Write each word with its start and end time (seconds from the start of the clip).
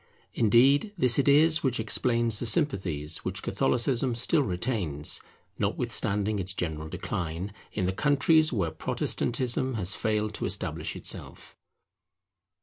Indeed 0.33 0.95
this 0.97 1.19
it 1.19 1.27
is 1.27 1.61
which 1.61 1.79
explains 1.79 2.39
the 2.39 2.47
sympathies 2.47 3.17
which 3.19 3.43
Catholicism 3.43 4.15
still 4.15 4.41
retains, 4.41 5.21
notwithstanding 5.59 6.39
its 6.39 6.53
general 6.55 6.89
decline, 6.89 7.53
in 7.71 7.85
the 7.85 7.93
countries 7.93 8.51
where 8.51 8.71
Protestantism 8.71 9.75
has 9.75 9.93
failed 9.93 10.33
to 10.33 10.45
establish 10.45 10.95
itself. 10.95 11.55